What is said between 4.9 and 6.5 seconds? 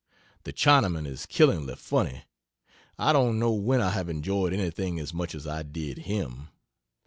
as much as I did him.